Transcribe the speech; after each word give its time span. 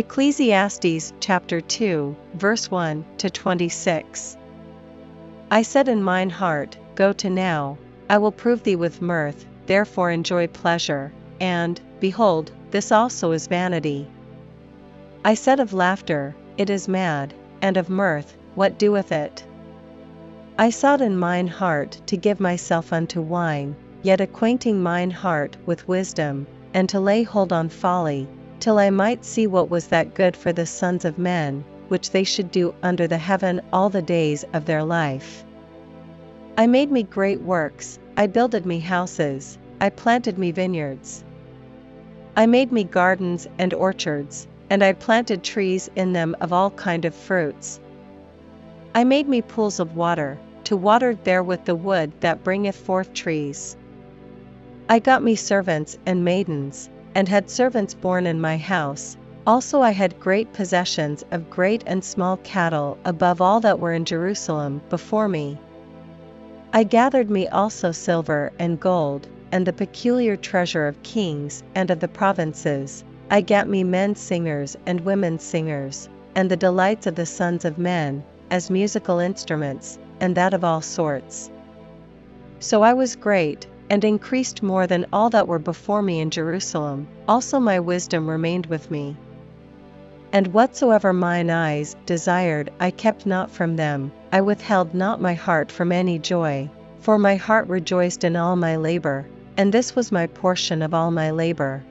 Ecclesiastes 0.00 1.12
chapter 1.20 1.60
2, 1.60 2.16
verse 2.32 2.70
1 2.70 3.04
to 3.18 3.28
26. 3.28 4.38
I 5.50 5.60
said 5.60 5.88
in 5.88 6.02
mine 6.02 6.30
heart, 6.30 6.78
Go 6.94 7.12
to 7.12 7.28
now, 7.28 7.76
I 8.08 8.16
will 8.16 8.32
prove 8.32 8.62
thee 8.62 8.76
with 8.76 9.02
mirth, 9.02 9.44
therefore 9.66 10.10
enjoy 10.10 10.46
pleasure, 10.46 11.12
and, 11.38 11.78
behold, 12.00 12.50
this 12.70 12.90
also 12.90 13.32
is 13.32 13.46
vanity. 13.46 14.08
I 15.22 15.34
said 15.34 15.60
of 15.60 15.74
laughter, 15.74 16.34
It 16.56 16.70
is 16.70 16.88
mad, 16.88 17.34
and 17.60 17.76
of 17.76 17.90
mirth, 17.90 18.38
what 18.54 18.78
doeth 18.78 19.12
it? 19.12 19.44
I 20.56 20.70
sought 20.70 21.02
in 21.02 21.18
mine 21.18 21.48
heart 21.48 22.00
to 22.06 22.16
give 22.16 22.40
myself 22.40 22.90
unto 22.94 23.20
wine, 23.20 23.76
yet 24.02 24.22
acquainting 24.22 24.82
mine 24.82 25.10
heart 25.10 25.58
with 25.66 25.86
wisdom, 25.86 26.46
and 26.72 26.88
to 26.88 27.00
lay 27.00 27.22
hold 27.22 27.52
on 27.52 27.68
folly, 27.68 28.26
till 28.60 28.78
I 28.78 28.90
might 28.90 29.24
see 29.24 29.46
what 29.46 29.70
was 29.70 29.88
that 29.88 30.14
good 30.14 30.36
for 30.36 30.52
the 30.52 30.66
sons 30.66 31.04
of 31.04 31.18
men, 31.18 31.64
which 31.88 32.10
they 32.10 32.24
should 32.24 32.50
do 32.50 32.74
under 32.82 33.06
the 33.06 33.18
heaven 33.18 33.60
all 33.72 33.88
the 33.88 34.02
days 34.02 34.44
of 34.52 34.66
their 34.66 34.84
life. 34.84 35.44
I 36.58 36.66
made 36.66 36.92
me 36.92 37.02
great 37.02 37.40
works, 37.40 37.98
I 38.16 38.26
builded 38.26 38.66
me 38.66 38.78
houses, 38.78 39.58
I 39.80 39.88
planted 39.88 40.38
me 40.38 40.52
vineyards. 40.52 41.24
I 42.36 42.46
made 42.46 42.70
me 42.70 42.84
gardens 42.84 43.48
and 43.58 43.72
orchards, 43.72 44.46
and 44.68 44.84
I 44.84 44.92
planted 44.92 45.42
trees 45.42 45.90
in 45.96 46.12
them 46.12 46.36
of 46.40 46.52
all 46.52 46.70
kind 46.70 47.04
of 47.06 47.14
fruits. 47.14 47.80
I 48.94 49.04
made 49.04 49.26
me 49.26 49.40
pools 49.40 49.80
of 49.80 49.96
water, 49.96 50.38
to 50.64 50.76
water 50.76 51.16
therewith 51.24 51.64
the 51.64 51.74
wood 51.74 52.12
that 52.20 52.44
bringeth 52.44 52.76
forth 52.76 53.12
trees. 53.14 53.76
I 54.90 54.98
got 54.98 55.22
me 55.22 55.36
servants 55.36 55.96
and 56.04 56.24
maidens, 56.24 56.90
and 57.14 57.28
had 57.28 57.48
servants 57.48 57.94
born 57.94 58.26
in 58.26 58.40
my 58.40 58.56
house. 58.56 59.16
Also, 59.46 59.80
I 59.80 59.92
had 59.92 60.18
great 60.18 60.52
possessions 60.52 61.24
of 61.30 61.48
great 61.48 61.84
and 61.86 62.02
small 62.02 62.38
cattle 62.38 62.98
above 63.04 63.40
all 63.40 63.60
that 63.60 63.78
were 63.78 63.92
in 63.92 64.04
Jerusalem 64.04 64.82
before 64.90 65.28
me. 65.28 65.56
I 66.72 66.82
gathered 66.82 67.30
me 67.30 67.46
also 67.46 67.92
silver 67.92 68.50
and 68.58 68.80
gold, 68.80 69.28
and 69.52 69.64
the 69.64 69.72
peculiar 69.72 70.36
treasure 70.36 70.88
of 70.88 71.00
kings 71.04 71.62
and 71.76 71.88
of 71.92 72.00
the 72.00 72.08
provinces. 72.08 73.04
I 73.30 73.42
gat 73.42 73.68
me 73.68 73.84
men 73.84 74.16
singers 74.16 74.76
and 74.86 75.02
women 75.02 75.38
singers, 75.38 76.08
and 76.34 76.50
the 76.50 76.56
delights 76.56 77.06
of 77.06 77.14
the 77.14 77.26
sons 77.26 77.64
of 77.64 77.78
men, 77.78 78.24
as 78.50 78.70
musical 78.70 79.20
instruments, 79.20 80.00
and 80.18 80.34
that 80.34 80.52
of 80.52 80.64
all 80.64 80.80
sorts. 80.80 81.48
So 82.58 82.82
I 82.82 82.94
was 82.94 83.14
great, 83.14 83.68
and 83.90 84.04
increased 84.04 84.62
more 84.62 84.86
than 84.86 85.04
all 85.12 85.28
that 85.28 85.48
were 85.48 85.58
before 85.58 86.00
me 86.00 86.20
in 86.20 86.30
Jerusalem, 86.30 87.08
also 87.26 87.58
my 87.58 87.80
wisdom 87.80 88.30
remained 88.30 88.66
with 88.66 88.90
me. 88.90 89.16
And 90.32 90.46
whatsoever 90.54 91.12
mine 91.12 91.50
eyes 91.50 91.96
desired 92.06 92.70
I 92.78 92.92
kept 92.92 93.26
not 93.26 93.50
from 93.50 93.74
them, 93.74 94.12
I 94.30 94.40
withheld 94.42 94.94
not 94.94 95.20
my 95.20 95.34
heart 95.34 95.72
from 95.72 95.90
any 95.90 96.20
joy, 96.20 96.70
for 97.00 97.18
my 97.18 97.34
heart 97.34 97.66
rejoiced 97.66 98.22
in 98.22 98.36
all 98.36 98.54
my 98.54 98.76
labor, 98.76 99.26
and 99.56 99.72
this 99.72 99.96
was 99.96 100.12
my 100.12 100.28
portion 100.28 100.82
of 100.82 100.94
all 100.94 101.10
my 101.10 101.32
labor. 101.32 101.82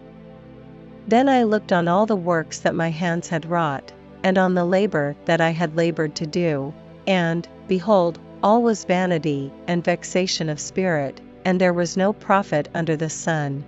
Then 1.06 1.28
I 1.28 1.44
looked 1.44 1.74
on 1.74 1.90
all 1.90 2.06
the 2.06 2.16
works 2.16 2.60
that 2.60 2.76
my 2.76 2.90
hands 2.90 3.28
had 3.28 3.46
wrought, 3.46 3.92
and 4.24 4.38
on 4.38 4.54
the 4.54 4.66
labor 4.66 5.18
that 5.26 5.42
I 5.42 5.50
had 5.50 5.76
labored 5.76 6.16
to 6.16 6.26
do, 6.26 6.74
and, 7.08 7.46
behold, 7.68 8.20
all 8.42 8.62
was 8.64 8.86
vanity 8.86 9.52
and 9.68 9.84
vexation 9.84 10.48
of 10.48 10.62
spirit, 10.62 11.20
and 11.46 11.60
there 11.60 11.74
was 11.74 11.98
no 11.98 12.14
profit 12.14 12.68
under 12.74 12.96
the 12.96 13.10
sun. 13.10 13.64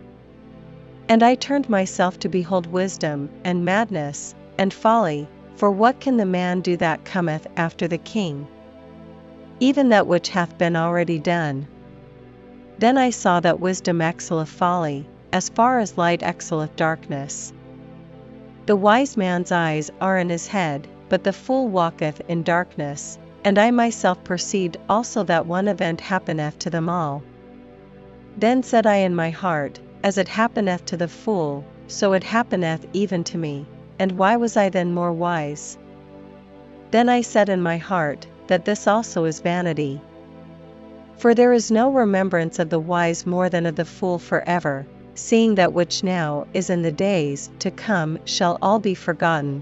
And 1.09 1.23
I 1.23 1.36
turned 1.36 1.69
myself 1.69 2.19
to 2.19 2.30
behold 2.30 2.67
wisdom, 2.67 3.30
and 3.44 3.66
madness, 3.66 4.36
and 4.58 4.73
folly, 4.73 5.27
for 5.55 5.71
what 5.71 5.99
can 5.99 6.17
the 6.17 6.26
man 6.26 6.61
do 6.61 6.77
that 6.77 7.05
cometh 7.05 7.48
after 7.58 7.87
the 7.87 7.98
king? 7.98 8.48
Even 9.59 9.89
that 9.89 10.08
which 10.08 10.30
hath 10.30 10.58
been 10.58 10.76
already 10.76 11.20
done. 11.20 11.67
Then 12.77 12.98
I 12.98 13.09
saw 13.09 13.39
that 13.39 13.59
wisdom 13.59 14.02
excelleth 14.02 14.49
folly, 14.49 15.08
as 15.32 15.49
far 15.49 15.80
as 15.80 15.98
light 15.98 16.23
excelleth 16.23 16.76
darkness. 16.76 17.53
The 18.65 18.76
wise 18.76 19.17
man's 19.17 19.52
eyes 19.52 19.92
are 19.99 20.17
in 20.17 20.30
his 20.30 20.48
head, 20.48 20.88
but 21.09 21.23
the 21.23 21.33
fool 21.33 21.67
walketh 21.67 22.21
in 22.27 22.43
darkness, 22.43 23.17
and 23.43 23.58
I 23.58 23.71
myself 23.71 24.23
perceived 24.23 24.77
also 24.88 25.23
that 25.23 25.45
one 25.45 25.67
event 25.67 26.02
happeneth 26.02 26.59
to 26.59 26.70
them 26.70 26.89
all. 26.89 27.21
Then 28.37 28.64
said 28.64 28.87
I 28.87 28.95
in 28.95 29.14
my 29.14 29.30
heart, 29.30 29.77
As 30.03 30.17
it 30.17 30.30
happeneth 30.30 30.86
to 30.86 30.95
the 30.95 31.09
fool, 31.09 31.65
so 31.87 32.14
it 32.14 32.23
happeneth 32.23 32.87
even 32.93 33.25
to 33.25 33.37
me, 33.37 33.65
and 33.99 34.14
why 34.14 34.37
was 34.37 34.55
I 34.55 34.69
then 34.69 34.93
more 34.93 35.11
wise? 35.11 35.77
Then 36.91 37.09
I 37.09 37.21
said 37.21 37.49
in 37.49 37.61
my 37.61 37.77
heart, 37.77 38.25
That 38.47 38.64
this 38.64 38.87
also 38.87 39.25
is 39.25 39.41
vanity. 39.41 39.99
For 41.17 41.36
there 41.36 41.52
is 41.52 41.71
no 41.71 41.91
remembrance 41.91 42.58
of 42.58 42.70
the 42.70 42.80
wise 42.80 43.25
more 43.25 43.49
than 43.49 43.65
of 43.65 43.75
the 43.75 43.83
fool 43.83 44.17
for 44.17 44.41
ever, 44.47 44.87
seeing 45.14 45.55
that 45.55 45.73
which 45.73 46.02
now 46.02 46.47
is 46.53 46.70
in 46.70 46.83
the 46.83 46.91
days 46.91 47.52
to 47.59 47.70
come 47.70 48.17
shall 48.23 48.58
all 48.61 48.80
be 48.80 48.95
forgotten. 48.95 49.61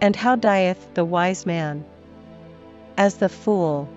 And 0.00 0.16
how 0.16 0.34
dieth 0.34 0.92
the 0.94 1.04
wise 1.04 1.46
man? 1.46 1.84
As 2.96 3.14
the 3.14 3.28
fool. 3.28 3.88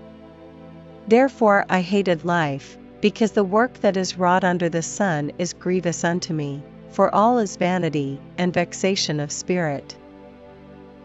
Therefore 1.07 1.66
I 1.69 1.81
hated 1.81 2.23
life, 2.23 2.78
because 3.02 3.31
the 3.31 3.44
work 3.44 3.74
that 3.81 3.97
is 3.97 4.18
wrought 4.18 4.44
under 4.44 4.69
the 4.69 4.81
sun 4.81 5.31
is 5.38 5.53
grievous 5.53 6.03
unto 6.03 6.34
me, 6.34 6.62
for 6.90 7.13
all 7.13 7.38
is 7.38 7.56
vanity 7.56 8.19
and 8.38 8.53
vexation 8.53 9.19
of 9.19 9.31
spirit. 9.31 9.96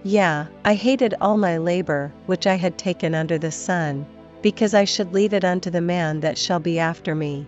Yea, 0.02 0.46
I 0.64 0.74
hated 0.74 1.14
all 1.20 1.36
my 1.36 1.58
labor 1.58 2.12
which 2.26 2.46
I 2.46 2.54
had 2.56 2.78
taken 2.78 3.14
under 3.14 3.38
the 3.38 3.52
sun, 3.52 4.06
because 4.40 4.74
I 4.74 4.84
should 4.84 5.12
leave 5.12 5.32
it 5.32 5.44
unto 5.44 5.70
the 5.70 5.80
man 5.80 6.20
that 6.20 6.38
shall 6.38 6.58
be 6.58 6.78
after 6.78 7.14
me. 7.14 7.46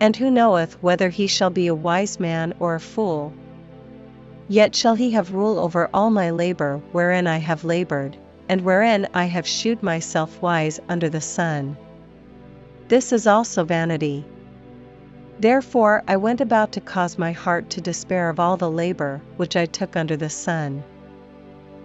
And 0.00 0.16
who 0.16 0.30
knoweth 0.30 0.82
whether 0.82 1.08
he 1.08 1.26
shall 1.26 1.50
be 1.50 1.68
a 1.68 1.74
wise 1.74 2.18
man 2.18 2.54
or 2.58 2.74
a 2.74 2.80
fool? 2.80 3.32
Yet 4.48 4.74
shall 4.74 4.96
he 4.96 5.12
have 5.12 5.32
rule 5.32 5.58
over 5.58 5.88
all 5.94 6.10
my 6.10 6.30
labor 6.30 6.80
wherein 6.92 7.26
I 7.26 7.38
have 7.38 7.64
labored, 7.64 8.16
and 8.48 8.62
wherein 8.62 9.06
I 9.14 9.26
have 9.26 9.46
shewed 9.46 9.82
myself 9.82 10.42
wise 10.42 10.80
under 10.88 11.08
the 11.08 11.20
sun. 11.20 11.76
This 12.90 13.12
is 13.12 13.28
also 13.28 13.62
vanity. 13.62 14.24
Therefore 15.38 16.02
I 16.08 16.16
went 16.16 16.40
about 16.40 16.72
to 16.72 16.80
cause 16.80 17.18
my 17.18 17.30
heart 17.30 17.70
to 17.70 17.80
despair 17.80 18.28
of 18.28 18.40
all 18.40 18.56
the 18.56 18.68
labor 18.68 19.20
which 19.36 19.54
I 19.54 19.66
took 19.66 19.94
under 19.94 20.16
the 20.16 20.28
sun. 20.28 20.82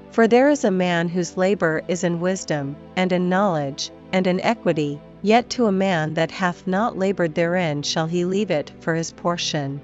For 0.09 0.27
there 0.27 0.49
is 0.49 0.63
a 0.63 0.71
man 0.71 1.07
whose 1.07 1.38
labor 1.38 1.83
is 1.88 2.03
in 2.03 2.21
wisdom, 2.21 2.75
and 2.95 3.11
in 3.11 3.29
knowledge, 3.29 3.91
and 4.13 4.25
in 4.25 4.41
equity, 4.41 4.99
yet 5.21 5.47
to 5.51 5.67
a 5.67 5.71
man 5.71 6.15
that 6.15 6.31
hath 6.31 6.65
not 6.65 6.97
labored 6.97 7.35
therein 7.35 7.83
shall 7.83 8.07
he 8.07 8.25
leave 8.25 8.49
it 8.49 8.71
for 8.79 8.95
his 8.95 9.11
portion. 9.11 9.81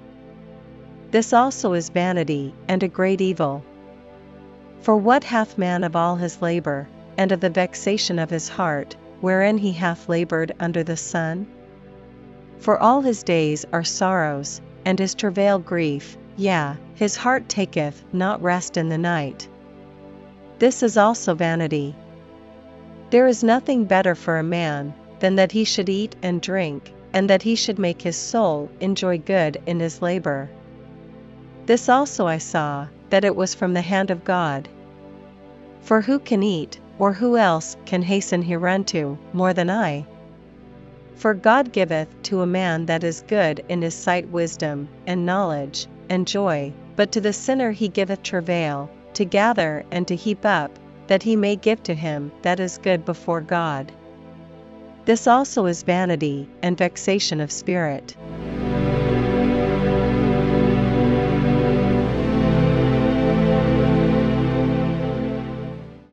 This 1.11 1.33
also 1.33 1.73
is 1.73 1.89
vanity, 1.89 2.55
and 2.67 2.81
a 2.81 2.87
great 2.87 3.21
evil. 3.21 3.63
For 4.79 4.95
what 4.95 5.23
hath 5.23 5.55
man 5.59 5.83
of 5.83 5.95
all 5.95 6.15
his 6.15 6.41
labor, 6.41 6.87
and 7.15 7.31
of 7.31 7.41
the 7.41 7.51
vexation 7.51 8.17
of 8.17 8.31
his 8.31 8.49
heart, 8.49 8.95
wherein 9.21 9.57
he 9.57 9.71
hath 9.71 10.09
labored 10.09 10.51
under 10.59 10.83
the 10.83 10.97
sun? 10.97 11.47
For 12.59 12.77
all 12.77 13.01
his 13.01 13.23
days 13.23 13.65
are 13.71 13.83
sorrows, 13.83 14.61
and 14.85 14.99
his 14.99 15.15
travail 15.15 15.59
grief, 15.59 16.17
yea, 16.35 16.73
his 16.95 17.15
heart 17.15 17.47
taketh 17.47 18.03
not 18.11 18.41
rest 18.41 18.77
in 18.77 18.89
the 18.89 18.97
night. 18.97 19.47
This 20.59 20.83
is 20.83 20.97
also 20.97 21.33
vanity. 21.33 21.95
There 23.09 23.27
is 23.27 23.43
nothing 23.43 23.85
better 23.85 24.15
for 24.15 24.37
a 24.37 24.43
man, 24.43 24.93
than 25.19 25.35
that 25.35 25.51
he 25.51 25.63
should 25.63 25.89
eat 25.89 26.15
and 26.21 26.41
drink, 26.41 26.93
and 27.13 27.29
that 27.29 27.43
he 27.43 27.55
should 27.55 27.79
make 27.79 28.01
his 28.01 28.15
soul 28.15 28.69
enjoy 28.79 29.17
good 29.17 29.61
in 29.65 29.79
his 29.79 30.01
labor. 30.01 30.49
This 31.65 31.89
also 31.89 32.27
I 32.27 32.37
saw, 32.37 32.87
that 33.09 33.23
it 33.23 33.35
was 33.35 33.53
from 33.53 33.73
the 33.73 33.81
hand 33.81 34.09
of 34.11 34.23
God. 34.23 34.67
For 35.81 36.01
who 36.01 36.19
can 36.19 36.43
eat, 36.43 36.79
or 37.01 37.11
who 37.11 37.35
else 37.35 37.75
can 37.83 38.03
hasten 38.03 38.43
hereunto, 38.43 39.17
more 39.33 39.53
than 39.53 39.71
I? 39.71 40.05
For 41.15 41.33
God 41.33 41.71
giveth 41.71 42.07
to 42.23 42.41
a 42.41 42.45
man 42.45 42.85
that 42.85 43.03
is 43.03 43.23
good 43.27 43.65
in 43.69 43.81
his 43.81 43.95
sight 43.95 44.29
wisdom, 44.29 44.87
and 45.07 45.25
knowledge, 45.25 45.87
and 46.09 46.27
joy, 46.27 46.71
but 46.95 47.11
to 47.13 47.19
the 47.19 47.33
sinner 47.33 47.71
he 47.71 47.87
giveth 47.87 48.21
travail, 48.21 48.87
to 49.15 49.25
gather 49.25 49.83
and 49.89 50.07
to 50.09 50.15
heap 50.15 50.45
up, 50.45 50.77
that 51.07 51.23
he 51.23 51.35
may 51.35 51.55
give 51.55 51.81
to 51.81 51.95
him 51.95 52.31
that 52.43 52.59
is 52.59 52.77
good 52.77 53.03
before 53.03 53.41
God. 53.41 53.91
This 55.05 55.25
also 55.25 55.65
is 55.65 55.81
vanity 55.81 56.47
and 56.61 56.77
vexation 56.77 57.41
of 57.41 57.51
spirit. 57.51 58.15